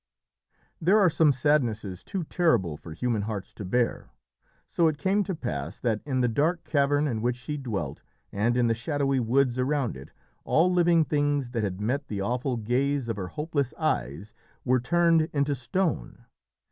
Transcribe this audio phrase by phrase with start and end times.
[0.81, 4.09] There are some sadnesses too terrible for human hearts to bear,
[4.65, 8.01] so it came to pass that in the dark cavern in which she dwelt,
[8.31, 10.11] and in the shadowy woods around it,
[10.43, 14.33] all living things that had met the awful gaze of her hopeless eyes
[14.65, 16.25] were turned into stone.